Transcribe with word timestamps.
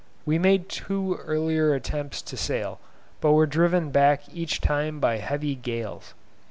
We 0.25 0.39
made 0.39 0.67
two 0.67 1.13
earlier 1.23 1.75
attempts 1.75 2.23
to 2.23 2.35
sail, 2.35 2.79
but 3.19 3.33
were 3.33 3.45
driven 3.45 3.91
back 3.91 4.23
each 4.33 4.59
time 4.59 4.99
by 4.99 5.17
heavy 5.17 5.53
gales. 5.53 6.15